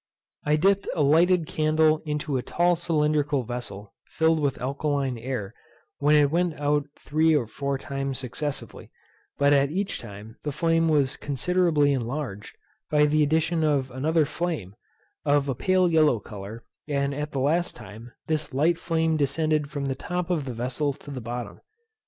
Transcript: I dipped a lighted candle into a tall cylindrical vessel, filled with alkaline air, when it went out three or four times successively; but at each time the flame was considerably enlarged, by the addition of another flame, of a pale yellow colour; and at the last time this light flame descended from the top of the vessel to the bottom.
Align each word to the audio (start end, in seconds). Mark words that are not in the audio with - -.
I 0.47 0.55
dipped 0.55 0.87
a 0.95 1.03
lighted 1.03 1.45
candle 1.45 2.01
into 2.07 2.35
a 2.35 2.41
tall 2.41 2.75
cylindrical 2.75 3.43
vessel, 3.43 3.93
filled 4.07 4.39
with 4.39 4.59
alkaline 4.59 5.19
air, 5.19 5.53
when 5.99 6.15
it 6.15 6.31
went 6.31 6.59
out 6.59 6.87
three 6.97 7.35
or 7.35 7.45
four 7.45 7.77
times 7.77 8.17
successively; 8.17 8.89
but 9.37 9.53
at 9.53 9.69
each 9.69 9.99
time 9.99 10.37
the 10.41 10.51
flame 10.51 10.89
was 10.89 11.17
considerably 11.17 11.93
enlarged, 11.93 12.57
by 12.89 13.05
the 13.05 13.21
addition 13.21 13.63
of 13.63 13.91
another 13.91 14.25
flame, 14.25 14.75
of 15.23 15.47
a 15.47 15.53
pale 15.53 15.87
yellow 15.87 16.19
colour; 16.19 16.65
and 16.87 17.13
at 17.13 17.31
the 17.31 17.39
last 17.39 17.75
time 17.75 18.11
this 18.25 18.55
light 18.55 18.79
flame 18.79 19.17
descended 19.17 19.69
from 19.69 19.85
the 19.85 19.93
top 19.93 20.31
of 20.31 20.45
the 20.45 20.53
vessel 20.55 20.93
to 20.93 21.11
the 21.11 21.21
bottom. 21.21 21.61